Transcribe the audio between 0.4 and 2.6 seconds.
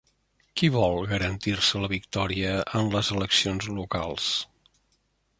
Qui vol garantir-se la victòria